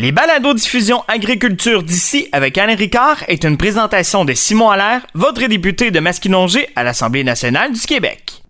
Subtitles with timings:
[0.00, 5.44] Les balados diffusion agriculture d'ici avec Alain Ricard est une présentation de Simon Allaire, votre
[5.48, 8.44] député de Masquinongé à l'Assemblée nationale du Québec.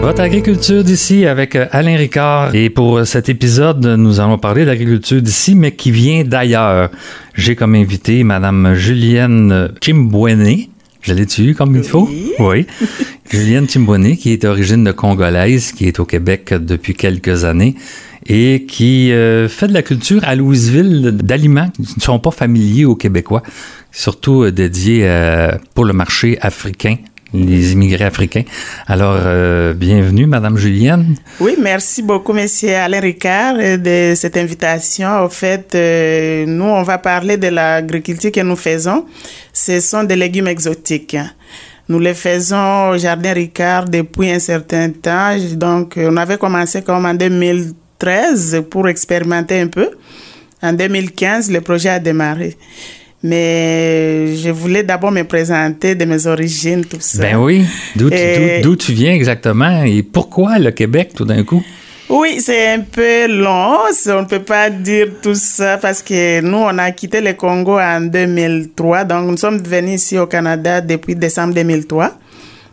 [0.00, 2.54] Votre agriculture d'ici avec euh, Alain Ricard.
[2.54, 6.90] Et pour cet épisode, nous allons parler d'agriculture d'ici, mais qui vient d'ailleurs.
[7.34, 10.71] J'ai comme invité Madame Julienne Chimbouene.
[11.02, 12.08] Je l'ai-tu comme il faut?
[12.38, 12.66] Oui.
[13.30, 17.74] Julienne Chimbouene, qui est d'origine de congolaise, qui est au Québec depuis quelques années
[18.26, 22.84] et qui euh, fait de la culture à Louisville d'aliments qui ne sont pas familiers
[22.84, 23.42] aux Québécois,
[23.90, 25.08] surtout euh, dédiés
[25.74, 26.96] pour le marché africain
[27.32, 28.44] les immigrés africains.
[28.86, 31.16] Alors, euh, bienvenue, Madame Julienne.
[31.40, 35.24] Oui, merci beaucoup, Monsieur Alain Ricard, de cette invitation.
[35.24, 39.06] Au fait, euh, nous, on va parler de l'agriculture que nous faisons.
[39.52, 41.16] Ce sont des légumes exotiques.
[41.88, 45.36] Nous les faisons au Jardin Ricard depuis un certain temps.
[45.54, 49.90] Donc, on avait commencé comme en 2013 pour expérimenter un peu.
[50.62, 52.56] En 2015, le projet a démarré.
[53.22, 57.22] Mais je voulais d'abord me présenter de mes origines, tout ça.
[57.22, 57.64] Ben oui.
[57.94, 61.62] D'où tu viens exactement et pourquoi le Québec tout d'un coup?
[62.08, 63.78] Oui, c'est un peu long.
[64.08, 67.78] On ne peut pas dire tout ça parce que nous, on a quitté le Congo
[67.78, 69.04] en 2003.
[69.04, 72.12] Donc, nous sommes venus ici au Canada depuis décembre 2003.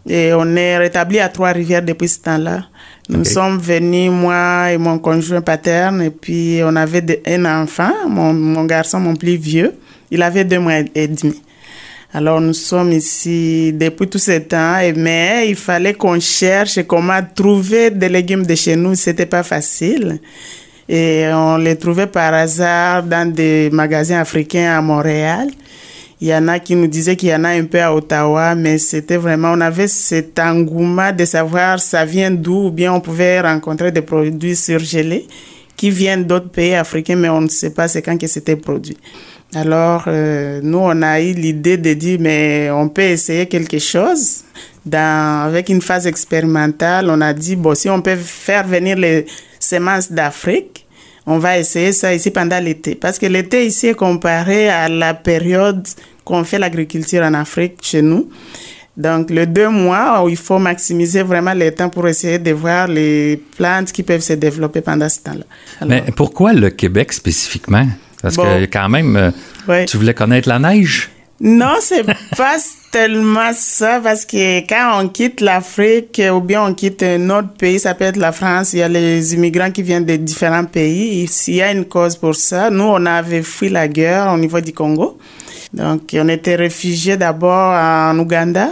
[0.10, 2.66] Et on est rétabli à Trois-Rivières depuis ce temps-là.
[3.08, 8.34] Nous sommes venus, moi et mon conjoint paterne, et puis on avait un enfant, mon,
[8.34, 9.74] mon garçon, mon plus vieux.
[10.12, 11.42] Il avait deux mois et demi.
[12.12, 17.92] Alors nous sommes ici depuis tout ce temps, mais il fallait qu'on cherche comment trouver
[17.92, 18.96] des légumes de chez nous.
[18.96, 20.20] C'était pas facile.
[20.88, 25.50] Et on les trouvait par hasard dans des magasins africains à Montréal.
[26.20, 28.56] Il y en a qui nous disaient qu'il y en a un peu à Ottawa,
[28.56, 33.00] mais c'était vraiment, on avait cet engouement de savoir ça vient d'où, ou bien on
[33.00, 35.28] pouvait rencontrer des produits surgelés
[35.78, 38.98] qui viennent d'autres pays africains, mais on ne sait pas c'est quand que c'était produit.
[39.56, 44.44] Alors, euh, nous, on a eu l'idée de dire, mais on peut essayer quelque chose.
[44.86, 49.26] Dans, avec une phase expérimentale, on a dit, bon, si on peut faire venir les
[49.60, 50.86] semences d'Afrique,
[51.26, 52.96] on va essayer ça ici pendant l'été.
[52.96, 55.86] Parce que l'été ici est comparé à la période
[56.24, 58.30] qu'on fait l'agriculture en Afrique chez nous.
[58.98, 62.88] Donc, le deux mois où il faut maximiser vraiment le temps pour essayer de voir
[62.88, 65.86] les plantes qui peuvent se développer pendant ce temps-là.
[65.88, 67.88] Mais pourquoi le Québec spécifiquement?
[68.22, 69.16] Parce que quand même,
[69.68, 71.10] euh, tu voulais connaître la neige?
[71.42, 72.04] Non, c'est
[72.38, 72.58] pas
[72.92, 77.80] tellement ça, parce que quand on quitte l'Afrique ou bien on quitte un autre pays,
[77.80, 81.30] ça peut être la France, il y a les immigrants qui viennent de différents pays.
[81.48, 82.70] Il y a une cause pour ça.
[82.70, 85.18] Nous, on avait fui la guerre au niveau du Congo.
[85.74, 88.70] Donc, on était réfugiés d'abord en Ouganda.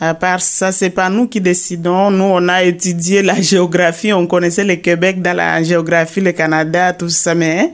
[0.00, 2.10] À part ça, c'est pas nous qui décidons.
[2.10, 4.12] Nous, on a étudié la géographie.
[4.14, 7.70] On connaissait le Québec dans la géographie, le Canada, tout ça, mais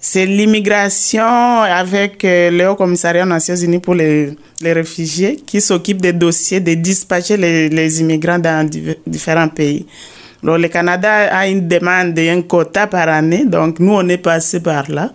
[0.00, 6.00] c'est l'immigration avec euh, le Haut Commissariat des Nations Unies pour les, réfugiés qui s'occupe
[6.00, 8.68] des dossiers de dispatcher les, les immigrants dans
[9.06, 9.86] différents pays.
[10.42, 14.60] Alors, le Canada a une demande d'un quota par année, donc nous, on est passé
[14.60, 15.12] par là.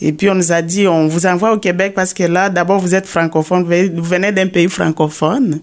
[0.00, 2.78] Et puis, on nous a dit, on vous envoie au Québec parce que là, d'abord,
[2.78, 5.60] vous êtes francophone, vous venez d'un pays francophone.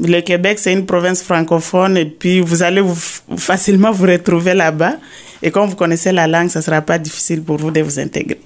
[0.00, 2.98] Le Québec, c'est une province francophone et puis vous allez vous,
[3.38, 4.96] facilement vous retrouver là-bas.
[5.42, 7.98] Et comme vous connaissez la langue, ça ne sera pas difficile pour vous de vous
[7.98, 8.40] intégrer.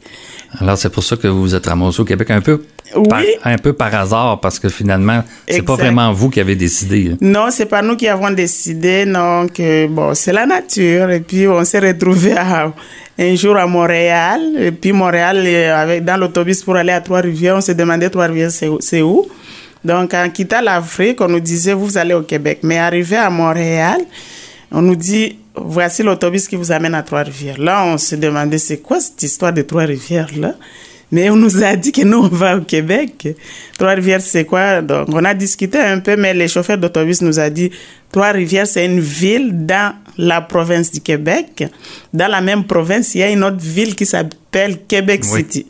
[0.59, 2.63] Alors, c'est pour ça que vous vous êtes ramassé au Québec un peu,
[3.09, 7.17] par, un peu par hasard, parce que finalement, c'est pas vraiment vous qui avez décidé.
[7.21, 9.07] Non, c'est pas nous qui avons décidé.
[9.07, 11.11] Donc, euh, bon, c'est la nature.
[11.11, 14.41] Et puis, on s'est retrouvé un jour à Montréal.
[14.59, 19.03] Et puis, Montréal, avec, dans l'autobus pour aller à Trois-Rivières, on s'est demandé Trois-Rivières, c'est
[19.03, 19.27] où?
[19.85, 22.61] Donc, en quittant l'Afrique, on nous disait, vous allez au Québec.
[22.63, 23.99] Mais arrivé à Montréal,
[24.71, 27.59] on nous dit, voici l'autobus qui vous amène à Trois-Rivières.
[27.59, 30.55] Là, on se demandait, c'est quoi cette histoire de Trois-Rivières, là?
[31.13, 33.29] Mais on nous a dit que nous, on va au Québec.
[33.79, 34.81] Trois-Rivières, c'est quoi?
[34.81, 37.71] Donc, on a discuté un peu, mais le chauffeur d'autobus nous a dit,
[38.13, 41.65] Trois-Rivières, c'est une ville dans la province du Québec.
[42.13, 45.67] Dans la même province, il y a une autre ville qui s'appelle Québec City.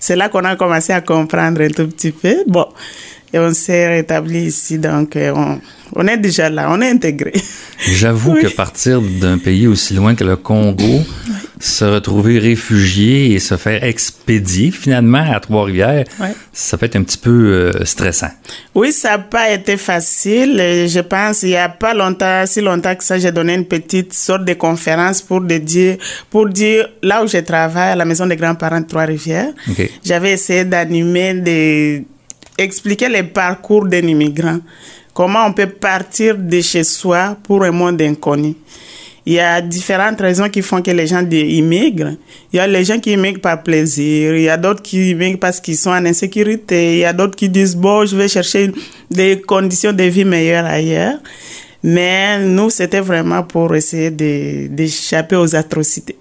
[0.00, 2.44] C'est là qu'on a commencé à comprendre un tout petit peu.
[2.46, 2.66] Bon.
[3.32, 5.58] Et on s'est rétabli ici, donc euh, on,
[5.94, 7.32] on est déjà là, on est intégré.
[7.78, 11.02] J'avoue que partir d'un pays aussi loin que le Congo,
[11.62, 16.04] se retrouver réfugié et se faire expédier finalement à Trois-Rivières,
[16.52, 18.30] ça peut être un petit peu euh, stressant.
[18.74, 20.56] Oui, ça n'a pas été facile.
[20.58, 24.12] Je pense il n'y a pas longtemps, si longtemps que ça, j'ai donné une petite
[24.12, 25.98] sorte de conférence pour, dire,
[26.30, 29.52] pour dire là où je travaille, à la maison des grands-parents de Trois-Rivières.
[30.04, 32.04] J'avais essayé d'animer des
[32.58, 34.58] expliquer les parcours d'un immigrant
[35.14, 38.54] Comment on peut partir de chez soi pour un monde inconnu
[39.24, 42.14] il y a différentes raisons qui font que les gens immigrent.
[42.52, 45.38] Il y a les gens qui immigrent par plaisir, il y a d'autres qui immigrent
[45.38, 48.72] parce qu'ils sont en insécurité, il y a d'autres qui disent, bon, je vais chercher
[49.10, 51.18] des conditions de vie meilleures ailleurs.
[51.84, 56.16] Mais nous, c'était vraiment pour essayer d'échapper aux atrocités.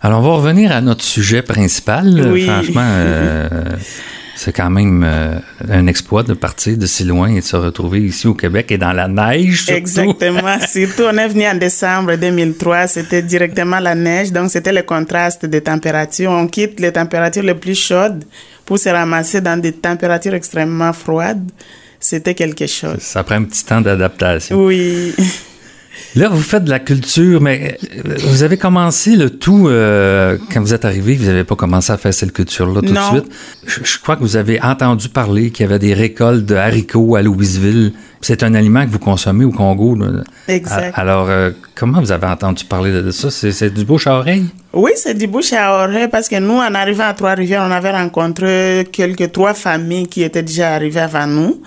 [0.00, 2.28] Alors, on va revenir à notre sujet principal.
[2.30, 2.44] Oui.
[2.46, 3.48] Franchement, euh,
[4.36, 5.38] c'est quand même euh,
[5.68, 8.78] un exploit de partir de si loin et de se retrouver ici au Québec et
[8.78, 9.64] dans la neige.
[9.64, 9.78] Surtout.
[9.78, 10.58] Exactement.
[10.68, 12.86] surtout, on est venu en décembre 2003.
[12.86, 14.30] C'était directement la neige.
[14.32, 16.30] Donc, c'était le contraste des températures.
[16.30, 18.24] On quitte les températures les plus chaudes
[18.66, 21.50] pour se ramasser dans des températures extrêmement froides.
[21.98, 22.98] C'était quelque chose.
[23.00, 24.62] Ça prend un petit temps d'adaptation.
[24.64, 25.14] Oui.
[26.14, 27.76] Là, vous faites de la culture, mais
[28.06, 31.14] euh, vous avez commencé le tout euh, quand vous êtes arrivé.
[31.14, 33.32] Vous n'avez pas commencé à faire cette culture-là tout de suite.
[33.66, 37.22] Je, crois que vous avez entendu parler qu'il y avait des récoltes de haricots à
[37.22, 37.92] Louisville.
[38.22, 39.98] C'est un aliment que vous consommez au Congo.
[40.48, 40.92] Exact.
[40.96, 43.30] Alors, euh, comment vous avez entendu parler de ça?
[43.30, 44.46] C'est du bouche à oreille?
[44.72, 47.92] Oui, c'est du bouche à oreille parce que nous, en arrivant à Trois-Rivières, on avait
[47.92, 51.60] rencontré quelques trois familles qui étaient déjà arrivées avant nous.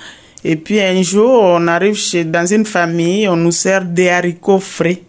[0.44, 4.59] Et puis un jour, on arrive chez, dans une famille, on nous sert des haricots
[4.59, 5.01] frais.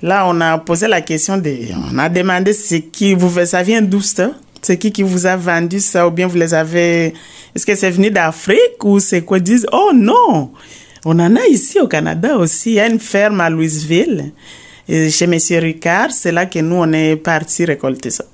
[0.00, 1.54] Là, on a posé la question, de,
[1.92, 4.32] on a demandé ce qui vous ça vient d'où ça?
[4.60, 6.06] C'est qui qui vous a vendu ça?
[6.06, 7.12] Ou bien vous les avez
[7.54, 8.82] Est-ce que c'est venu d'Afrique?
[8.82, 9.38] Ou c'est quoi?
[9.38, 10.52] Ils disent oh non,
[11.04, 12.70] on en a ici au Canada aussi.
[12.70, 14.32] Il y a une ferme à Louisville
[14.88, 16.10] chez Monsieur Ricard.
[16.10, 18.24] C'est là que nous on est parti récolter ça.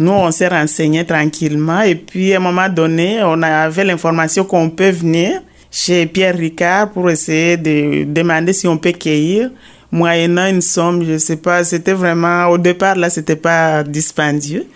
[0.00, 4.70] Nous, on s'est renseigné tranquillement et puis à un moment donné, on avait l'information qu'on
[4.70, 9.50] peut venir chez Pierre Ricard pour essayer de demander si on peut cueillir
[9.90, 14.66] moyennant une somme, je sais pas, c'était vraiment, au départ, là, c'était pas dispendieux.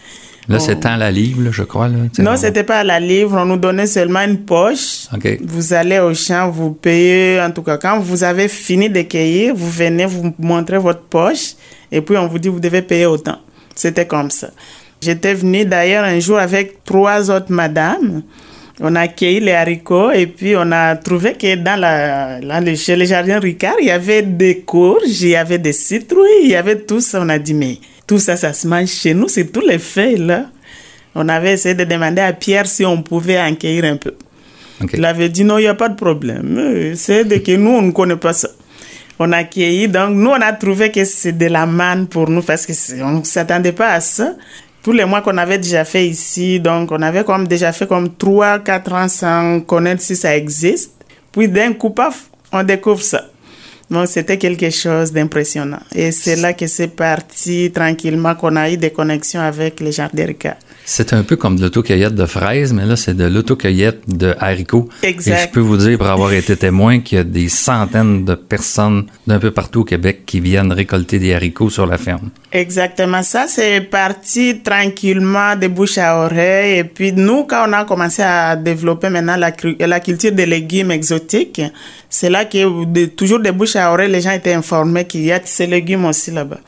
[0.49, 1.89] Là, c'est à la livre, je crois.
[1.89, 1.99] Là.
[2.19, 3.39] Non, c'était pas à la livre.
[3.41, 5.07] On nous donnait seulement une poche.
[5.41, 7.41] Vous allez au champ, vous payez.
[7.41, 11.53] En tout cas, quand vous avez fini de cueillir, vous venez, vous montrer votre poche.
[11.93, 13.39] Et puis, on vous dit, vous devez payer autant.
[13.77, 14.49] C'était comme ça.
[15.01, 18.23] J'étais venue d'ailleurs un jour avec trois autres madames.
[18.81, 23.07] On a cueilli les haricots et puis on a trouvé que dans la, chez les
[23.07, 26.81] jardins Ricard, il y avait des courges, il y avait des citrouilles, il y avait
[26.81, 27.21] tout ça.
[27.21, 30.17] On a dit, mais tout ça, ça se mange chez nous, c'est tous les feuilles
[30.19, 30.47] là.
[31.15, 34.15] On avait essayé de demander à Pierre si on pouvait en cueillir un peu.
[34.95, 36.95] Il avait dit, non, il n'y a pas de problème.
[36.97, 38.49] C'est de que nous, on ne connaît pas ça.
[39.19, 42.43] On a cueilli, donc nous, on a trouvé que c'est de la manne pour nous
[42.43, 44.35] parce qu'on ne s'attendait pas à ça
[44.83, 48.61] tous les mois qu'on avait déjà fait ici, donc on avait déjà fait comme 3,
[48.61, 50.93] 4 ans sans connaître si ça existe.
[51.31, 53.27] Puis d'un coup, paf, on découvre ça.
[53.91, 55.81] Donc c'était quelque chose d'impressionnant.
[55.95, 60.27] Et c'est là que c'est parti tranquillement qu'on a eu des connexions avec les jardins
[60.85, 64.89] c'est un peu comme de l'autocueillette de fraises, mais là, c'est de l'autocueillette de haricots.
[65.03, 65.33] Exact.
[65.33, 68.35] Et je peux vous dire, pour avoir été témoin, qu'il y a des centaines de
[68.35, 72.31] personnes d'un peu partout au Québec qui viennent récolter des haricots sur la ferme.
[72.51, 73.23] Exactement.
[73.23, 76.79] Ça, c'est parti tranquillement de bouche à oreille.
[76.79, 80.91] Et puis, nous, quand on a commencé à développer maintenant la, la culture des légumes
[80.91, 81.63] exotiques,
[82.11, 85.33] c'est là que, de, toujours de bouche à oreille, les gens étaient informés qu'il y
[85.33, 86.59] a ces légumes aussi là-bas.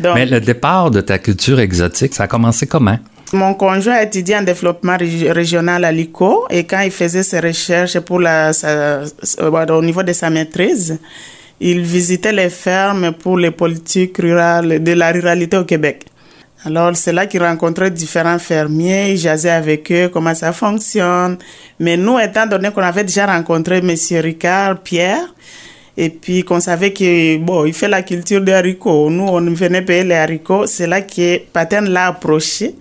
[0.00, 2.98] Mais le départ de ta culture exotique, ça a commencé comment?
[3.32, 8.20] Mon conjoint étudié en développement régional à l'ICO et quand il faisait ses recherches pour
[8.20, 8.52] la,
[9.40, 11.00] au niveau de sa maîtrise,
[11.58, 16.04] il visitait les fermes pour les politiques rurales, de la ruralité au Québec.
[16.64, 21.36] Alors, c'est là qu'il rencontrait différents fermiers, il jasait avec eux comment ça fonctionne.
[21.80, 23.94] Mais nous, étant donné qu'on avait déjà rencontré M.
[24.22, 25.34] Ricard Pierre,
[25.96, 29.82] et puis qu'on savait que, bon, il fait la culture des haricots, nous, on venait
[29.82, 32.74] payer les haricots, c'est là que Paterne l'a approché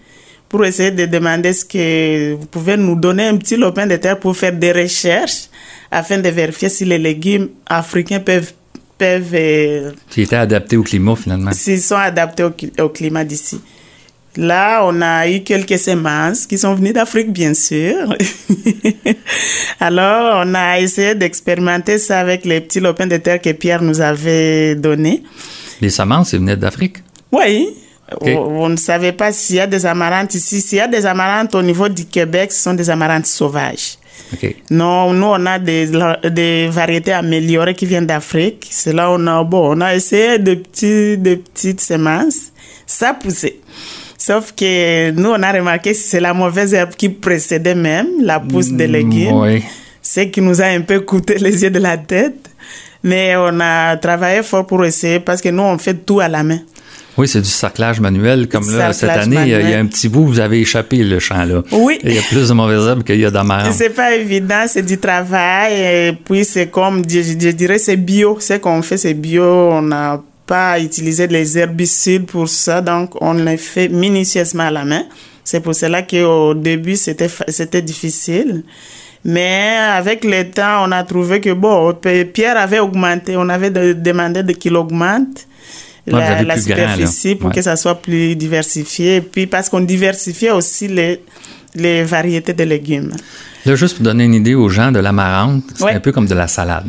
[0.56, 4.18] pour essayer de demander ce que vous pouvez nous donner un petit lopin de terre
[4.18, 5.50] pour faire des recherches
[5.92, 8.54] afin de vérifier si les légumes africains peuvent
[8.98, 11.52] peuvent euh, S'ils étaient adaptés au climat finalement.
[11.52, 12.44] S'ils sont adaptés
[12.80, 13.60] au, climat d'ici.
[14.38, 18.16] Là, on a eu quelques semences qui sont venues d'Afrique, bien sûr.
[19.82, 24.00] Alors, on a essayé d'expérimenter ça avec les petits lopins de terre que Pierre nous
[24.00, 25.22] avait donnés.
[25.82, 27.00] Les semences, ils venaient d'Afrique?
[27.34, 27.76] Oui,
[28.22, 30.62] on, ne savait pas s'il y a des amarantes ici.
[30.62, 33.98] S'il y a des amarantes au niveau du Québec, ce sont des amarantes sauvages.
[34.70, 35.90] Non, nous, on a des,
[36.32, 38.68] des variétés améliorées qui viennent d'Afrique.
[38.70, 42.52] C'est là on a, bon, on a essayé de, petits, de petites semences.
[42.86, 43.58] Ça poussait.
[44.18, 48.40] Sauf que nous, on a remarqué que c'est la mauvaise herbe qui précédait même la
[48.40, 49.40] pousse des mm, légumes.
[49.40, 49.64] Oui.
[50.02, 52.50] Ce qui nous a un peu coûté les yeux de la tête.
[53.04, 56.44] Mais on a travaillé fort pour essayer parce que nous, on fait tout à la
[56.44, 56.60] main.
[57.18, 58.48] Oui, c'est du sarclage manuel.
[58.50, 59.80] Comme là, cette année, il y a- il y, a manuel.
[59.80, 61.62] un petit bout, vous avez échappé le champ, là.
[61.72, 61.98] Oui.
[62.04, 63.74] Il y a plus de mauvaises herbes qu'il y a d'amarante.
[63.74, 65.74] C'est pas évident, c'est du travail.
[65.74, 68.38] Et puis, c'est comme, je, je dirais, c'est bio.
[68.42, 69.44] Ce qu'on fait, c'est bio.
[69.44, 72.82] On n'a pas utilisé les herbicides pour ça.
[72.82, 75.04] Donc, on les fait minutieusement à la main.
[75.44, 78.64] C'est pour cela qu'au début, c'était, c'était difficile.
[79.24, 81.96] Mais avec le temps, on a trouvé que, bon,
[82.34, 83.36] Pierre avait augmenté.
[83.38, 85.48] On avait de- demandé de qu'il augmente.
[86.08, 87.56] La, la grand, superficie pour Ouais.
[87.56, 89.18] que ça soit plus diversifié.
[89.18, 91.22] Et puis parce qu'on diversifiait aussi les,
[91.76, 93.12] les variétés de légumes.
[93.66, 95.94] Là, juste pour donner une idée aux gens de l'amarante, c'est Ouais.
[95.94, 96.86] un peu comme de la salade.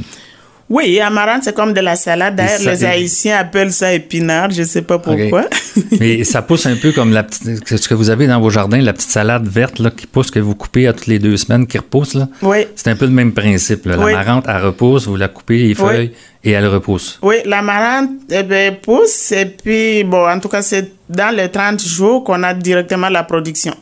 [0.68, 2.34] Oui, amarante, c'est comme de la salade.
[2.34, 4.50] D'ailleurs, les Haïtiens appellent ça épinard.
[4.50, 5.44] Je sais pas pourquoi.
[6.00, 8.80] Mais ça pousse un peu comme la petite, ce que vous avez dans vos jardins,
[8.80, 11.66] la petite salade verte là, qui pousse, que vous coupez à toutes les deux semaines,
[11.66, 12.14] qui repousse.
[12.14, 12.28] Là.
[12.42, 12.66] oui.
[12.74, 13.86] C'est un peu le même principe.
[13.86, 13.96] là.
[13.98, 14.12] Oui.
[14.12, 17.20] L'amarante, elle repousse, vous la coupez les feuilles et elle repousse.
[17.22, 21.80] Oui, l'amarante eh ben, pousse et puis, bon, en tout cas, c'est dans les 30
[21.80, 23.74] jours qu'on a directement la production.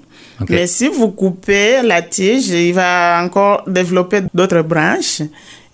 [0.49, 5.23] Mais si vous coupez la tige, il va encore développer d'autres branches.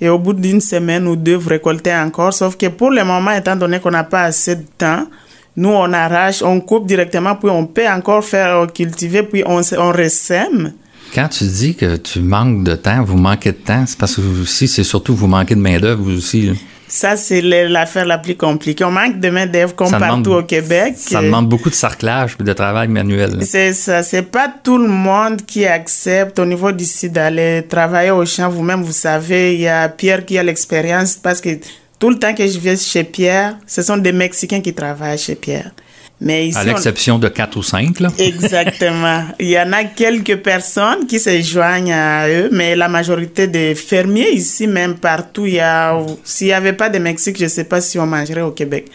[0.00, 2.32] Et au bout d'une semaine ou deux, vous récoltez encore.
[2.32, 5.06] Sauf que pour le moment, étant donné qu'on n'a pas assez de temps,
[5.56, 9.92] nous, on arrache, on coupe directement, puis on peut encore faire cultiver, puis on, on
[9.92, 10.72] ressème.
[11.14, 14.20] Quand tu dis que tu manques de temps, vous manquez de temps, c'est parce que
[14.20, 16.52] vous c'est surtout vous manquez de main-d'œuvre, aussi.
[16.92, 18.82] Ça, c'est l'affaire la plus compliquée.
[18.84, 20.94] On manque de main-d'œuvre comme Ça partout demande- au Québec.
[20.96, 23.38] Ça demande beaucoup de sarclage et de travail manuel.
[23.46, 28.26] C'est ça, c'est pas tout le monde qui accepte au niveau d'ici d'aller travailler au
[28.26, 28.48] champ.
[28.48, 31.50] Vous-même, vous savez, il y a Pierre qui a l'expérience parce que
[32.00, 35.36] tout le temps que je viens chez Pierre, ce sont des Mexicains qui travaillent chez
[35.36, 35.70] Pierre.
[36.22, 38.10] Mais ici, À on- l'exception de quatre ou cinq, là.
[38.18, 39.24] Exactement.
[39.38, 43.74] Il y en a quelques personnes qui se joignent à eux, mais la majorité des
[43.74, 47.48] fermiers ici, même partout, il y a, s'il n'y avait pas de Mexique, je ne
[47.48, 48.86] sais pas si on mangerait au Québec.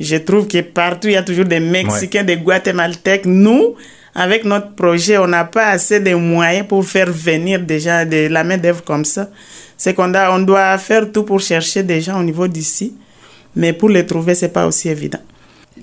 [0.00, 3.26] Je trouve que partout, il y a toujours des Mexicains, des Guatémaltèques.
[3.26, 3.74] Nous,
[4.14, 8.28] avec notre projet, on n'a pas assez de moyens pour faire venir des gens de
[8.28, 9.28] la main-d'œuvre comme ça.
[9.76, 12.94] C'est qu'on a- on doit faire tout pour chercher des gens au niveau d'ici,
[13.54, 15.20] mais pour les trouver, c'est pas aussi évident.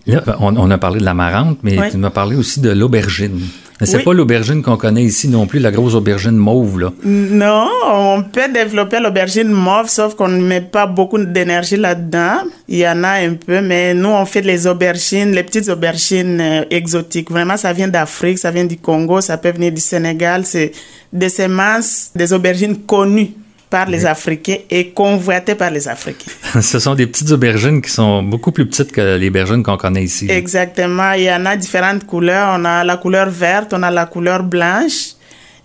[0.08, 1.90] Là, on, on a parlé de l'amarante, mais Ouais.
[1.92, 3.40] tu m'as parlé aussi de l'aubergine.
[3.80, 4.04] Mais c'est Oui.
[4.04, 6.94] pas l'aubergine qu'on connaît ici non plus, la grosse aubergine mauve, là.
[7.04, 12.44] Non, on peut développer l'aubergine mauve, sauf qu'on ne met pas beaucoup d'énergie là-dedans.
[12.68, 16.40] Il y en a un peu, mais nous, on fait les aubergines, les petites aubergines
[16.40, 17.32] euh, exotiques.
[17.32, 20.46] Vraiment, ça vient d'Afrique, ça vient du Congo, ça peut venir du Sénégal.
[20.46, 20.72] C'est
[21.12, 23.32] des semences, des aubergines connues
[23.72, 26.32] par les Africains et convoitées par les Africains.
[26.62, 30.04] Ce sont des petites aubergines qui sont beaucoup plus petites que les aubergines qu'on connaît
[30.04, 30.28] ici.
[30.30, 31.14] Exactement.
[31.14, 32.56] Il y en a différentes couleurs.
[32.60, 35.16] On a la couleur verte, on a la couleur blanche.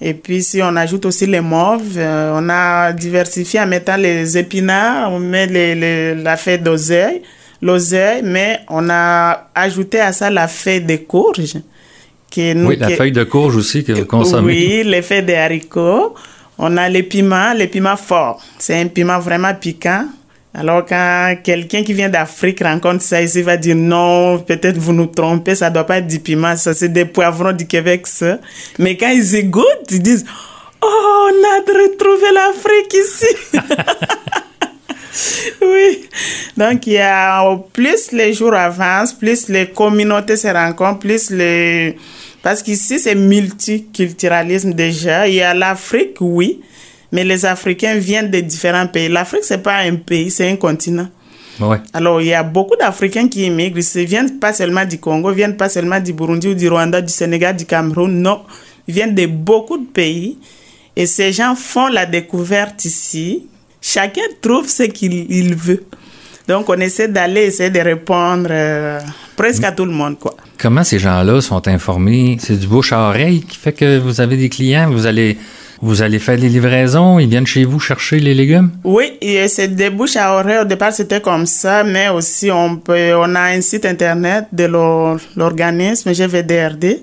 [0.00, 4.36] Et puis, si on ajoute aussi les mauves, euh, on a diversifié en mettant les
[4.38, 7.22] épinards, on met les, les- la feuille d'oseille,
[7.62, 11.56] l'oseille, mais on a ajouté à ça la feuille de courge.
[12.30, 14.52] Qui est nous, Oui, la est- feuille de courge aussi que vous consommez.
[14.52, 16.14] oui, les feuilles de haricots.
[16.58, 18.40] On a les piments, les piments forts.
[18.58, 20.06] C'est un piment vraiment piquant.
[20.54, 24.94] Alors, quand quelqu'un qui vient d'Afrique rencontre ça ici, il va dire non, peut-être vous
[24.94, 28.38] nous trompez, ça doit pas être du piment, ça c'est des poivrons du Québec, ça.
[28.78, 30.24] Mais quand ils y goûtent, ils disent,
[30.82, 33.26] oh, on a retrouvé l'Afrique ici.
[35.62, 36.08] oui.
[36.56, 37.44] Donc, il y a
[37.74, 41.98] plus les jours avancent, plus les communautés se rencontrent, plus les.
[42.46, 45.26] Parce qu'ici, c'est multiculturalisme déjà.
[45.26, 46.60] Il y a l'Afrique, oui,
[47.10, 49.08] mais les Africains viennent de différents pays.
[49.08, 51.08] L'Afrique, c'est pas un pays, c'est un continent.
[51.58, 51.78] Ouais.
[51.92, 53.80] Alors, il y a beaucoup d'Africains qui immigrent.
[53.96, 57.00] Ils viennent pas seulement du Congo, ils viennent pas seulement du Burundi ou du Rwanda,
[57.00, 58.12] du Sénégal, du Cameroun.
[58.22, 58.42] Non,
[58.86, 60.38] ils viennent de beaucoup de pays.
[60.94, 63.48] Et ces gens font la découverte ici.
[63.80, 65.82] Chacun trouve ce qu'il il veut.
[66.48, 69.00] Donc, on essaie d'aller essayer de répondre euh,
[69.36, 70.34] presque à tout le monde, quoi.
[70.58, 72.36] Comment ces gens-là sont informés?
[72.40, 75.36] C'est du bouche à oreille qui fait que vous avez des clients, vous allez,
[75.82, 78.70] vous allez faire des livraisons, ils viennent chez vous chercher les légumes?
[78.84, 80.58] Oui, et c'est des bouches à oreille.
[80.62, 84.64] Au départ, c'était comme ça, mais aussi on peut, on a un site internet de
[84.64, 87.02] l'or- l'organisme GVDRD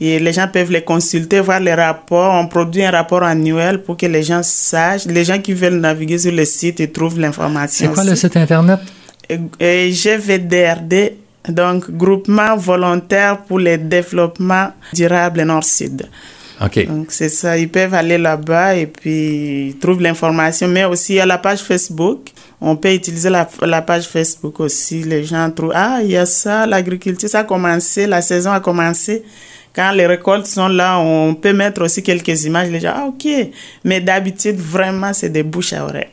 [0.00, 2.34] et les gens peuvent les consulter, voir les rapports.
[2.34, 5.06] On produit un rapport annuel pour que les gens sachent.
[5.06, 7.88] Les gens qui veulent naviguer sur le site, ils trouvent l'information.
[7.88, 8.20] C'est quoi le aussi.
[8.22, 8.80] site Internet?
[9.28, 9.38] Et-
[9.88, 11.14] et GVDRD,
[11.48, 16.06] donc Groupement volontaire pour le développement durable Nord-Sud.
[16.60, 16.86] OK.
[16.86, 17.56] Donc, c'est ça.
[17.58, 20.68] Ils peuvent aller là-bas et puis ils trouvent l'information.
[20.68, 22.30] Mais aussi, il y a la page Facebook.
[22.60, 25.02] On peut utiliser la, la page Facebook aussi.
[25.04, 28.60] Les gens trouvent, ah, il y a ça, l'agriculture, ça a commencé, la saison a
[28.60, 29.22] commencé.
[29.76, 32.70] Quand les récoltes sont là, on peut mettre aussi quelques images.
[32.70, 33.28] Les gens, ah, ok.
[33.84, 36.08] Mais d'habitude, vraiment, c'est des bouches à oreille.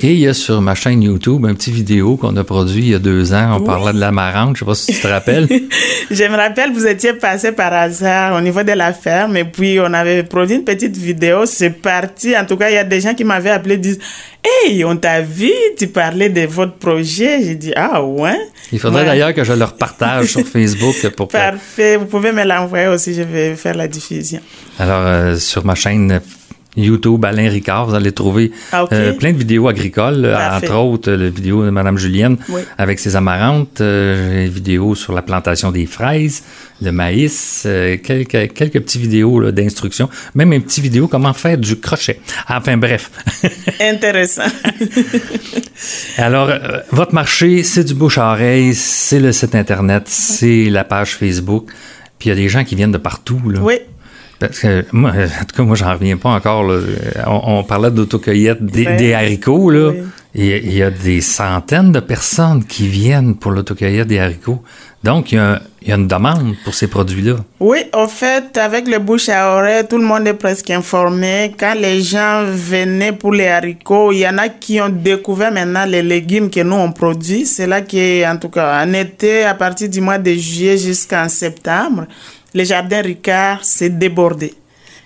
[0.00, 2.88] Et il y a sur ma chaîne YouTube un petit vidéo qu'on a produit il
[2.90, 3.56] y a deux ans.
[3.58, 4.54] On parlait de l'amarante.
[4.54, 5.48] Je sais pas si tu te rappelles.
[6.10, 9.80] je me rappelle, vous étiez passé par hasard au niveau de la ferme et puis
[9.80, 11.46] on avait produit une petite vidéo.
[11.46, 12.36] C'est parti.
[12.36, 13.98] En tout cas, il y a des gens qui m'avaient appelé et disent
[14.44, 17.42] Hey, on t'a vu, tu parlais de votre projet.
[17.42, 18.38] J'ai dit Ah ouais.
[18.70, 21.96] Il faudrait d'ailleurs que je le repartage sur Facebook pour Parfait.
[21.96, 23.14] Vous pouvez me l'envoyer aussi.
[23.14, 24.38] Je vais faire la diffusion.
[24.78, 26.20] Alors, euh, sur ma chaîne
[26.76, 27.86] YouTube Alain Ricard.
[27.86, 31.98] Vous allez trouver Ah, euh, plein de vidéos agricoles, entre autres la vidéo de Madame
[31.98, 32.36] Julienne
[32.76, 36.44] avec ses amarantes, euh, vidéos sur la plantation des fraises,
[36.80, 41.76] le maïs, euh, quelques, quelques petites vidéos d'instruction, même une petite vidéo comment faire du
[41.76, 42.20] crochet.
[42.48, 43.10] Enfin bref.
[43.80, 44.42] Intéressant.
[46.18, 46.50] Alors,
[46.90, 51.70] votre marché, c'est du bouche à oreille, c'est le site Internet, c'est la page Facebook.
[52.18, 53.40] Puis il y a des gens qui viennent de partout.
[53.48, 53.60] Là.
[53.62, 53.74] Oui.
[54.38, 56.70] Parce que moi, en tout cas, moi, j'en reviens pas encore.
[57.26, 59.70] On, parlait d'autocueillette des, des, haricots.
[59.70, 59.92] Là.
[60.34, 64.62] Il, y a des centaines de personnes qui viennent pour l'autocueillette des haricots.
[65.02, 67.36] Donc, il y, a, il y, a, une demande pour ces produits-là.
[67.60, 71.54] Oui, en fait, avec le bouche à oreille, tout le monde est presque informé.
[71.58, 75.86] Quand les gens venaient pour les haricots, il y en a qui ont découvert maintenant
[75.86, 77.46] les légumes que nous, on produit.
[77.46, 81.28] C'est là que, en tout cas, en été, à partir du mois de juillet jusqu'en
[81.28, 82.06] septembre,
[82.58, 84.52] le jardin Ricard s'est débordé.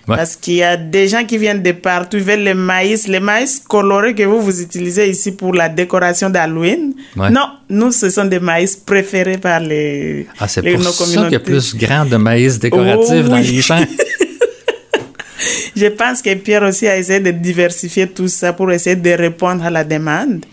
[0.05, 3.21] Parce qu'il y a des gens qui viennent de partout, ils veulent le maïs, le
[3.21, 6.93] maïs coloré que vous, vous utilisez ici pour la décoration d'Halloween.
[7.15, 11.35] Non, nous, ce sont des maïs préférés par les, ah, c'est pour ça qu'il y
[11.35, 13.85] a plus grand de maïs décoratif dans les champs.
[15.75, 19.63] Je pense que Pierre aussi a essayé de diversifier tout ça pour essayer de répondre
[19.65, 20.45] à la demande.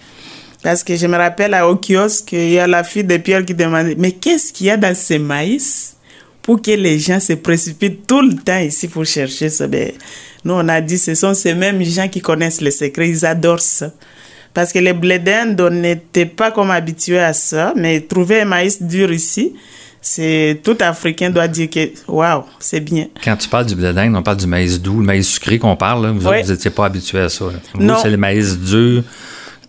[0.62, 3.45] Parce que je me rappelle à au kiosque, il y a la fille de Pierre
[3.45, 5.97] qui demandait, mais qu'est-ce qu'il y a dans ces maïs?
[6.50, 9.69] Pour que les gens se précipitent tout le temps ici pour chercher ça.
[9.69, 9.92] Ben,
[10.45, 13.61] nous, on a dit, ce sont ces mêmes gens qui connaissent les secrets, ils adorent
[13.61, 13.92] ça.
[14.52, 15.23] Parce que les blé
[15.61, 19.52] on n'était pas comme habitués à ça, mais trouver un maïs dur ici,
[20.02, 23.07] c'est tout Africain doit dire que waouh, c'est bien.
[23.23, 26.09] Quand tu parles du blé on parle du maïs doux, le maïs sucré qu'on parle.
[26.19, 27.45] Vous n'étiez pas habitués à ça.
[27.75, 29.04] Vous, c'est le maïs dur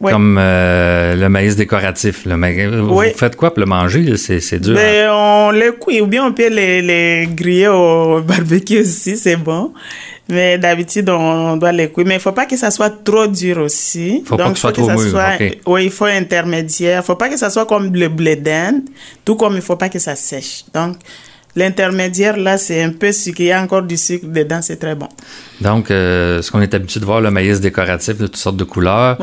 [0.01, 2.27] comme euh, le maïs décoratif.
[2.27, 4.17] Vous faites quoi pour le manger?
[4.17, 4.75] C'est dur.
[4.75, 9.35] Ben, on le cuit ou bien on peut les, les griller au barbecue aussi, c'est
[9.35, 9.73] bon.
[10.29, 12.07] Mais d'habitude, on doit les cuire.
[12.07, 14.23] Mais il ne faut pas que ça soit trop dur aussi.
[14.25, 16.95] Faut Donc, pas que, ça soit Oui, il faut intermédiaire.
[16.95, 18.81] Il ne faut pas que ça soit comme le blé d'Inde,
[19.25, 20.63] tout comme il ne faut pas que ça sèche.
[20.73, 20.95] Donc,
[21.55, 23.43] L'intermédiaire, là, c'est un peu sucré.
[23.43, 25.07] Il y a encore du sucre dedans, c'est très bon.
[25.59, 28.63] Donc, euh, ce qu'on est habitué de voir, le maïs décoratif de toutes sortes de
[28.63, 29.17] couleurs,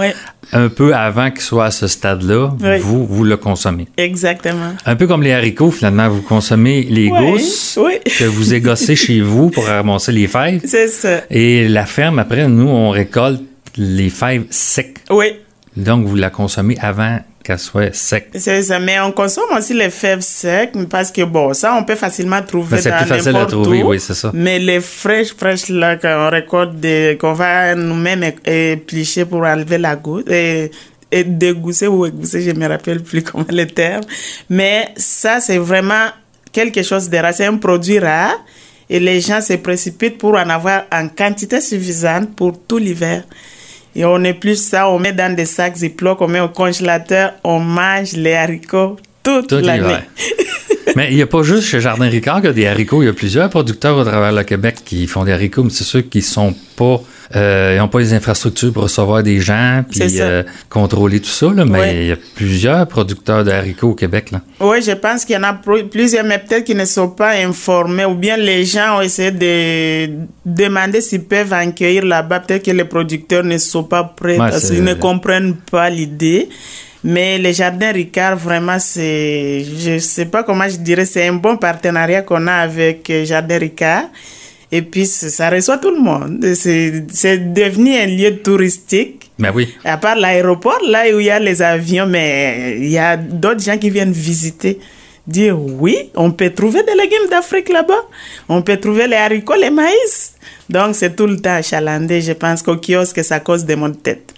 [0.53, 3.89] un peu avant qu'il soit à ce stade-là, vous, vous le consommez.
[3.97, 4.75] Exactement.
[4.85, 7.79] Un peu comme les haricots, finalement, vous consommez les gousses
[8.19, 10.61] que vous égossez chez vous pour ramasser les fèves.
[10.65, 11.23] C'est ça.
[11.31, 13.43] Et la ferme, après, nous, on récolte
[13.77, 14.99] les fèves secs.
[15.11, 15.37] Oui.
[15.77, 17.19] Donc, vous la consommez avant
[17.57, 18.29] soit sec.
[18.35, 21.95] C'est ça, mais on consomme aussi les fèves secs parce que bon, ça on peut
[21.95, 24.31] facilement trouver dans plus facile à trouver, oui, c'est ça.
[24.35, 26.75] Mais les fraîches, fraîches là qu'on récolte,
[27.19, 30.71] qu'on va nous-mêmes éplucher pour enlever la goutte et,
[31.11, 34.05] et dégousser ou égousser, je me rappelle plus comment le terme.
[34.51, 36.09] Mais ça c'est vraiment
[36.53, 38.39] quelque chose de rare, c'est un produit rare
[38.91, 43.25] et les gens se précipitent pour en avoir en quantité suffisante pour tout l'hiver.
[43.97, 47.33] Et on est plus ça, on met dans des sacs Ziploc, on met au congélateur,
[47.45, 49.99] on mange les haricots toute, l'année.
[50.97, 53.03] mais il n'y a pas juste chez Jardin Ricard que des haricots.
[53.03, 55.85] Il y a plusieurs producteurs au travers le Québec qui font des haricots, mais c'est
[55.85, 57.01] ceux qui sont pas
[57.37, 61.53] euh, ils n'ont pas les infrastructures pour recevoir des gens puis euh, contrôler tout ça,
[61.53, 64.31] là, mais il y a plusieurs producteurs de haricots au Québec.
[64.31, 64.41] Là.
[64.61, 65.61] Oui, je pense qu'il y en a
[65.91, 70.11] plusieurs, mais peut-être qu'ils ne sont pas informés ou bien les gens ont essayé de
[70.47, 72.41] demander s'ils peuvent accueillir là-bas.
[72.41, 76.49] Peut-être que les producteurs ne sont pas prêts parce qu'ils ne comprennent pas l'idée.
[77.05, 81.57] Mais le jardin Ricard, vraiment, c'est, je sais pas comment je dirais, c'est un bon
[81.57, 84.05] partenariat qu'on a avec euh, Jardin Ricard.
[84.71, 86.45] Et puis, ça reçoit tout le monde.
[86.55, 89.31] C'est devenu un lieu touristique.
[89.39, 89.69] Mais oui.
[89.85, 93.63] À part l'aéroport, là où il y a les avions, mais il y a d'autres
[93.63, 94.79] gens qui viennent visiter.
[95.29, 98.03] Dire oui, on peut trouver des légumes d'Afrique là-bas.
[98.49, 100.33] On peut trouver les haricots, les maïs.
[100.71, 102.23] Donc, c'est tout le temps achalandé.
[102.23, 104.35] Je pense qu'au kiosque, ça cause des maux de tête.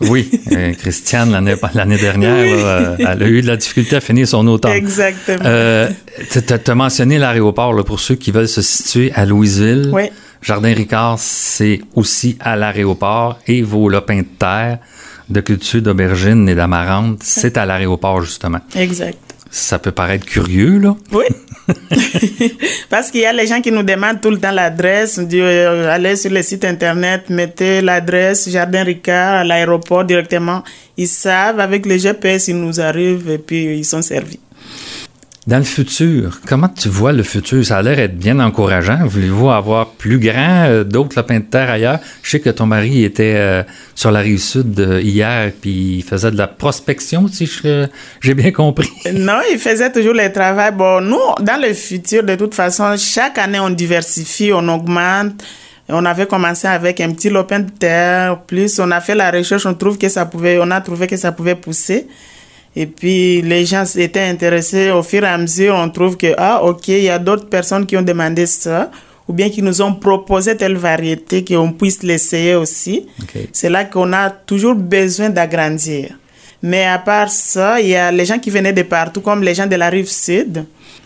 [0.00, 4.72] Oui, euh, Christiane, l'année dernière, elle a eu de la difficulté à finir son automne.
[4.72, 5.44] Exactement.
[5.44, 5.88] Euh,
[6.30, 9.90] tu as mentionné l'aéroport pour ceux qui veulent se situer à Louisville.
[9.92, 10.10] Oui.
[10.42, 14.78] Jardin Ricard, c'est aussi à l'aéroport et vos lopins de terre
[15.28, 18.58] de culture d'aubergines et d'amarante, c'est à l'aéroport justement.
[18.76, 19.18] Exact.
[19.54, 20.96] Ça peut paraître curieux, là.
[21.12, 21.26] Oui.
[22.88, 25.18] Parce qu'il y a les gens qui nous demandent tout le temps l'adresse.
[25.18, 30.62] On dit, euh, allez sur le site internet, mettez l'adresse Jardin Ricard à l'aéroport directement.
[30.96, 34.40] Ils savent, avec le GPS, ils nous arrivent et puis ils sont servis.
[35.48, 37.66] Dans le futur, comment tu vois le futur?
[37.66, 39.00] Ça a l'air d'être bien encourageant.
[39.04, 41.98] Voulez-vous avoir plus grand, euh, d'autres lapins de terre ailleurs?
[42.22, 43.64] Je sais que ton mari était euh,
[43.96, 47.50] sur la rive sud euh, hier, puis il faisait de la prospection, si
[48.20, 48.88] j'ai bien compris.
[49.12, 50.70] Non, il faisait toujours le travail.
[50.76, 55.42] Bon, nous, dans le futur, de toute façon, chaque année, on diversifie, on augmente.
[55.88, 59.66] On avait commencé avec un petit lopin de terre, plus on a fait la recherche,
[59.66, 62.06] on trouve que ça pouvait, on a trouvé que ça pouvait pousser.
[62.74, 64.90] Et puis, les gens étaient intéressés.
[64.90, 67.84] Au fur et à mesure, on trouve que, ah, OK, il y a d'autres personnes
[67.86, 68.90] qui ont demandé ça,
[69.28, 73.06] ou bien qui nous ont proposé telle variété, qu'on puisse l'essayer aussi.
[73.52, 76.18] C'est là qu'on a toujours besoin d'agrandir.
[76.62, 79.54] Mais à part ça, il y a les gens qui venaient de partout, comme les
[79.54, 80.64] gens de la rive sud.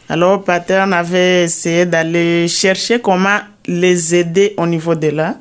[0.08, 5.36] Alors, Patern avait essayé d'aller chercher comment les aider au niveau de là.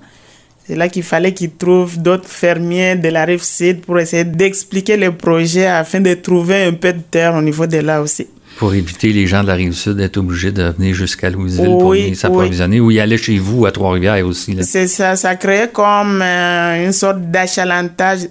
[0.68, 4.98] C'est là qu'il fallait qu'ils trouvent d'autres fermiers de la rive sud pour essayer d'expliquer
[4.98, 8.26] le projet afin de trouver un peu de terre au niveau de là aussi.
[8.58, 11.92] Pour éviter les gens de la rive sud d'être obligés de venir jusqu'à Louisville pour
[11.92, 14.58] venir s'approvisionner ou y aller chez vous à Trois-Rivières aussi.
[14.62, 18.22] C'est ça, ça créait comme euh, une sorte d'achalandage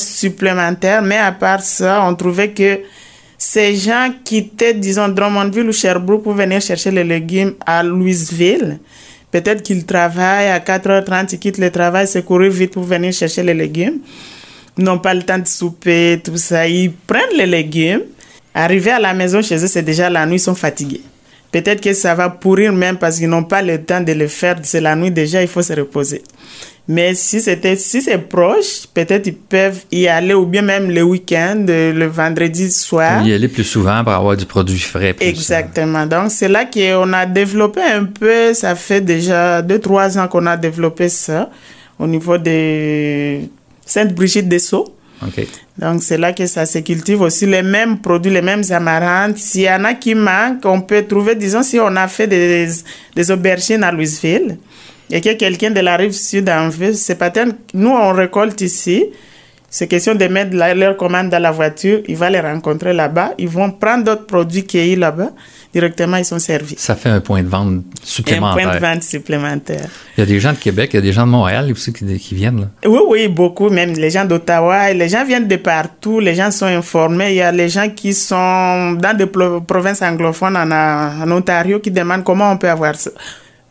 [0.00, 2.80] supplémentaire, mais à part ça, on trouvait que
[3.38, 8.78] ces gens quittaient, disons, Drummondville ou Sherbrooke pour venir chercher les légumes à Louisville.
[9.30, 13.42] Peut-être qu'ils travaillent à 4h30, ils quittent le travail, c'est courir vite pour venir chercher
[13.42, 13.98] les légumes.
[14.76, 16.66] Ils n'ont pas le temps de souper, tout ça.
[16.66, 18.02] Ils prennent les légumes.
[18.54, 21.02] Arriver à la maison chez eux, c'est déjà la nuit, ils sont fatigués.
[21.52, 24.56] Peut-être que ça va pourrir même parce qu'ils n'ont pas le temps de le faire.
[24.62, 26.22] C'est la nuit déjà, il faut se reposer.
[26.88, 31.02] Mais si c'était si c'est proche, peut-être ils peuvent y aller ou bien même le
[31.02, 33.24] week-end, euh, le vendredi soir.
[33.24, 35.14] Y aller plus souvent pour avoir du produit frais.
[35.20, 36.06] Exactement.
[36.06, 38.54] Donc c'est là qu'on a développé un peu.
[38.54, 41.50] Ça fait déjà deux trois ans qu'on a développé ça
[41.98, 43.40] au niveau de
[43.84, 44.96] Sainte-Brigitte des Sceaux.
[45.76, 49.36] Donc, c'est là que ça se cultive aussi les mêmes produits, les mêmes amarantes.
[49.36, 52.68] S'il y en a qui manquent, on peut trouver, disons, si on a fait des,
[53.14, 54.56] des aubergines à Louisville,
[55.10, 57.32] et que quelqu'un de la rive sud en veut, c'est pas
[57.74, 59.06] Nous, on récolte ici.
[59.72, 62.00] C'est question de mettre leur commande dans la voiture.
[62.08, 63.34] Ils vont les rencontrer là-bas.
[63.38, 65.30] Ils vont prendre d'autres produits qu'ils là-bas.
[65.72, 66.74] Directement, ils sont servis.
[66.76, 68.66] Ça fait un point de vente supplémentaire.
[68.66, 69.88] Un point de vente supplémentaire.
[70.16, 71.92] Il y a des gens de Québec, il y a des gens de Montréal aussi
[71.92, 72.62] qui, qui viennent.
[72.62, 72.68] Là.
[72.84, 73.70] Oui, oui, beaucoup.
[73.70, 74.92] Même les gens d'Ottawa.
[74.92, 76.18] Les gens viennent de partout.
[76.18, 77.30] Les gens sont informés.
[77.30, 81.92] Il y a les gens qui sont dans des provinces anglophones en, en Ontario qui
[81.92, 83.12] demandent comment on peut avoir ça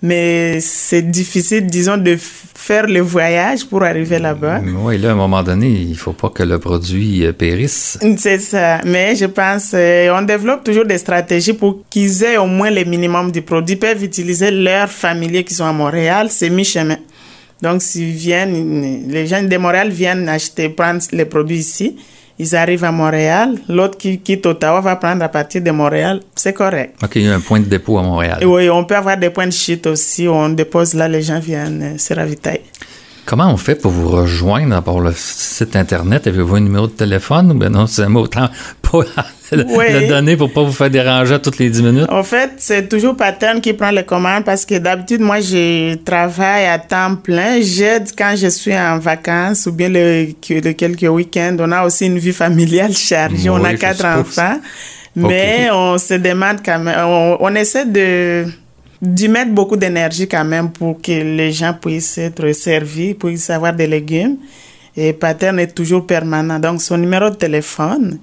[0.02, 4.62] mais c'est difficile, disons, de faire le voyage pour arriver là-bas.
[4.82, 7.98] Oui, là, à un moment donné, il faut pas que le produit euh, périsse.
[8.18, 8.80] C'est ça.
[8.86, 12.86] Mais je pense, euh, on développe toujours des stratégies pour qu'ils aient au moins le
[12.86, 13.76] minimum du produit.
[13.76, 16.98] Ils peuvent utiliser leurs familiers qui sont à Montréal, c'est mi-chemin.
[17.62, 21.98] Donc, s'ils viennent, les gens de Montréal viennent acheter, prendre les produits ici
[22.40, 23.56] ils arrivent à Montréal.
[23.68, 26.22] L'autre qui quitte Ottawa va prendre à partir de Montréal.
[26.36, 26.96] C'est correct.
[27.04, 28.40] OK, il y a un point de dépôt à Montréal.
[28.46, 30.28] Oui, on peut avoir des points de chute aussi.
[30.28, 32.64] On dépose là, les gens viennent euh, se ravitailler.
[33.30, 36.26] Comment on fait pour vous rejoindre d'abord le site Internet?
[36.26, 37.52] Avez-vous un numéro de téléphone?
[37.52, 38.50] Ou bien non, c'est autant
[38.82, 39.02] pas
[39.52, 42.10] le, donner pour pas vous faire déranger toutes les 10 minutes?
[42.10, 46.66] En fait, c'est toujours Pattern qui prend les commandes parce que d'habitude, moi, je travaille
[46.66, 47.62] à temps plein.
[47.62, 51.58] J'aide quand je suis en vacances ou bien le, quelques week-ends.
[51.60, 53.48] On a aussi une vie familiale chargée.
[53.48, 54.60] on a quatre enfants.
[55.16, 58.46] Mais on se demande quand même, on essaie de
[59.02, 63.74] d'y mettre beaucoup d'énergie quand même pour que les gens puissent être servis, puissent avoir
[63.74, 64.38] des légumes.
[64.96, 66.60] Et Patern est toujours permanent.
[66.60, 68.20] Donc, son numéro de téléphone,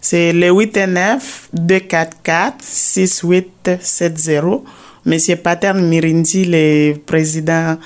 [0.00, 4.62] c'est le 89 244 6870.
[5.04, 7.76] Monsieur Patern Mirindi, le président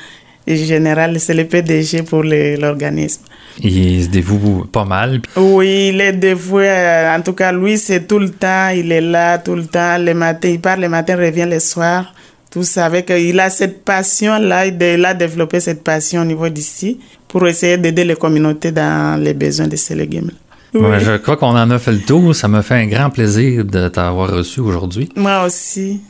[0.47, 3.23] général, c'est le PDG pour l'organisme.
[3.63, 5.21] Il se dévoue pas mal.
[5.37, 6.67] Oui, il est dévoué.
[7.15, 8.71] En tout cas, lui, c'est tout le temps.
[8.71, 9.99] Il est là tout le temps.
[9.99, 12.15] Le matin, il part le matin, revient le soir
[12.51, 16.49] tout ça avec il a cette passion là il a développé cette passion au niveau
[16.49, 20.31] d'ici pour essayer d'aider les communautés dans les besoins de ces légumes
[20.73, 22.35] je crois qu'on en a fait le tour.
[22.35, 25.09] Ça me fait un grand plaisir de t'avoir reçu aujourd'hui.
[25.17, 26.01] Moi aussi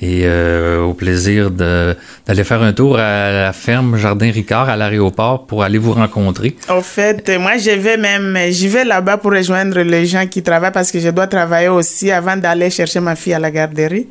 [0.00, 5.46] et euh, au plaisir d'aller faire un tour à la ferme Jardin Ricard à l'aéroport
[5.46, 6.56] pour aller vous rencontrer.
[6.68, 10.72] Au fait, moi je vais même, j'y vais là-bas pour rejoindre les gens qui travaillent
[10.72, 14.06] parce que je dois travailler aussi avant d'aller chercher ma fille à la garderie.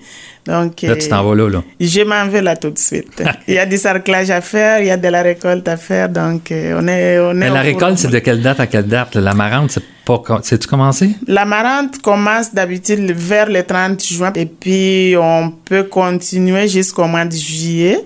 [0.46, 1.64] Donc, là, tu t'en vas là, là.
[1.80, 3.22] Je m'en vais là tout de suite.
[3.48, 6.08] il y a du sarclage à faire, il y a de la récolte à faire,
[6.08, 7.20] donc euh, on est...
[7.20, 9.16] On est Mais la récolte, c'est de quelle date à quelle date?
[9.16, 10.40] L'amarante, c'est pas.
[10.44, 11.12] C'est-tu commencé?
[11.28, 17.36] L'amarante commence d'habitude vers le 30 juin et puis on peut continuer jusqu'au mois de
[17.36, 18.00] juillet.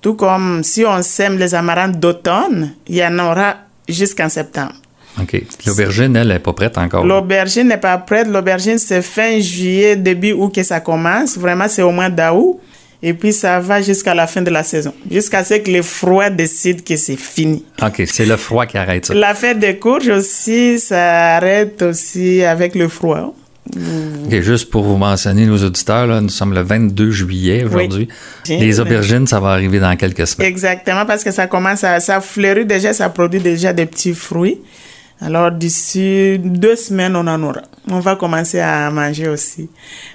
[0.00, 3.56] Tout comme si on sème les amarantes d'automne, il y en aura
[3.88, 4.74] jusqu'en septembre.
[5.20, 5.42] OK.
[5.66, 7.04] L'aubergine, elle, n'est pas prête encore.
[7.04, 8.26] L'aubergine n'est pas prête.
[8.26, 11.38] L'aubergine, c'est fin juillet, début août que ça commence.
[11.38, 12.60] Vraiment, c'est au mois d'août.
[13.06, 14.94] Et puis, ça va jusqu'à la fin de la saison.
[15.10, 17.62] Jusqu'à ce que le froid décide que c'est fini.
[17.82, 19.12] OK, c'est le froid qui arrête ça.
[19.12, 23.34] La fête des courges aussi, ça arrête aussi avec le froid.
[23.76, 28.08] OK, juste pour vous mentionner, nos auditeurs, là, nous sommes le 22 juillet aujourd'hui.
[28.48, 30.48] Les aubergines, ça va arriver dans quelques semaines.
[30.48, 32.00] Exactement, parce que ça commence à...
[32.00, 34.60] Ça fleurit déjà, ça produit déjà des petits fruits.
[35.20, 37.62] Alors d'ici deux semaines, on en aura.
[37.90, 39.68] On va commencer à manger aussi.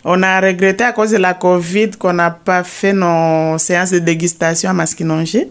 [0.03, 3.99] On a regretté à cause de la COVID qu'on n'a pas fait nos séances de
[3.99, 5.49] dégustation à Masquinongé.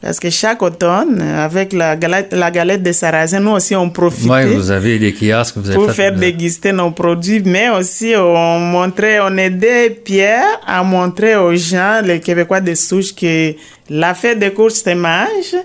[0.00, 4.30] Parce que chaque automne, avec la galette, la galette de sarrasin, nous aussi on profitait.
[4.30, 8.60] Oui, vous avez des kiosques, vous avez Pour faire déguster nos produits, mais aussi on
[8.60, 13.54] montrait, on aidait Pierre à montrer aux gens, les Québécois de souche, que
[13.90, 15.56] la fête de courge se mange,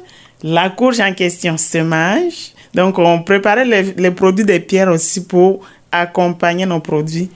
[0.41, 5.61] la courge en question se mange, donc, on préparait les, produits de pierre aussi pour
[5.91, 7.29] accompagner nos produits.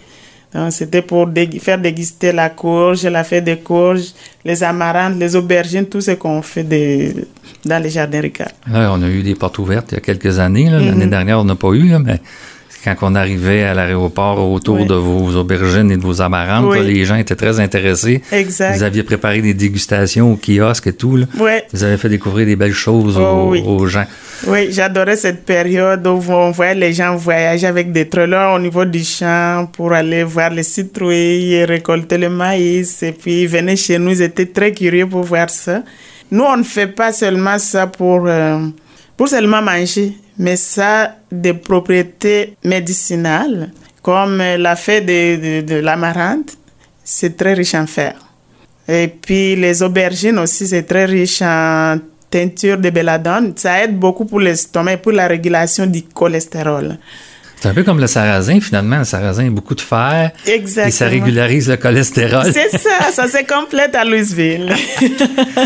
[0.72, 1.30] C'était pour
[1.62, 6.42] faire déguster la courge, la fête des courges, les amarantes, les aubergines, tout ce qu'on
[6.42, 8.48] fait dans les jardins Ricard.
[8.68, 10.70] on a eu des portes ouvertes il y a quelques années.
[10.70, 11.10] L'année mm-hmm.
[11.10, 12.20] dernière, on n'a pas eu, mais
[12.96, 17.16] quand on arrivait à l'aéroport autour de vos aubergines et de vos amarantes, les gens
[17.16, 18.22] étaient très intéressés.
[18.32, 18.76] Exact.
[18.76, 21.18] Vous aviez préparé des dégustations au kiosque et tout.
[21.18, 21.26] Là.
[21.74, 24.06] Vous avez fait découvrir des belles choses oh aux, gens.
[24.48, 28.86] Oui, j'adorais cette période où on voyait les gens voyager avec des trailers au niveau
[28.86, 33.04] du champ pour aller voir les citrouilles et récolter le maïs.
[33.04, 35.82] Et puis ils venaient chez nous, ils étaient très curieux pour voir ça.
[36.30, 38.60] Nous, on ne fait pas seulement ça pour, euh,
[39.18, 46.58] pour seulement manger mais ça des propriétés médicinales, comme la fée de, de, l'amarante,
[47.04, 48.16] c'est très riche en fer.
[48.88, 51.98] Et puis les aubergines aussi, c'est très riche en
[52.30, 53.54] teinture de belladone.
[53.56, 56.98] Ça aide beaucoup pour l'estomac et pour la régulation du cholestérol.
[57.60, 59.00] C'est un peu comme le sarrasin, finalement.
[59.00, 60.32] Le sarrasin a beaucoup de fer.
[60.46, 60.88] Exactement.
[60.88, 62.46] Et ça régularise le cholestérol.
[62.54, 64.72] C'est ça, ça se complète à Louisville.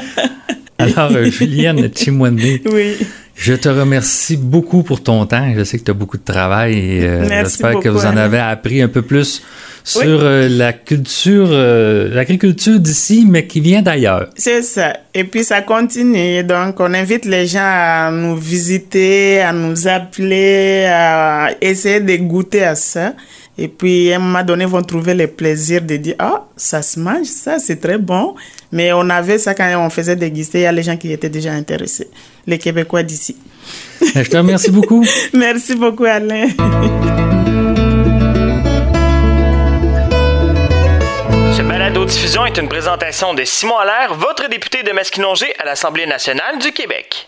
[0.77, 2.39] Alors, euh, Julienne Chimwende.
[2.71, 2.97] Oui.
[3.35, 5.51] Je te remercie beaucoup pour ton temps.
[5.55, 8.39] Je sais que tu as beaucoup de travail et euh, j'espère que vous en avez
[8.39, 9.41] appris un peu plus
[9.83, 14.29] sur euh, la culture, euh, l'agriculture d'ici, mais qui vient d'ailleurs.
[14.35, 14.95] C'est ça.
[15.13, 16.43] Et puis ça continue.
[16.43, 22.63] Donc on invite les gens à nous visiter, à nous appeler, à essayer de goûter
[22.63, 23.13] à ça.
[23.57, 26.99] Et puis, à un moment donné, vont trouver le plaisir de dire, ah, ça se
[26.99, 28.33] mange, ça, c'est très bon.
[28.71, 31.29] Mais on avait ça quand on faisait déguster, il y a les gens qui étaient
[31.29, 32.07] déjà intéressés,
[32.47, 33.35] les Québécois d'ici.
[34.01, 35.05] Je te remercie beaucoup.
[35.33, 36.47] Merci beaucoup, Alain.
[41.55, 46.57] Ce balado-diffusion est une présentation de Simon Allaire, votre député de Masquinongé à l'Assemblée nationale
[46.59, 47.27] du Québec.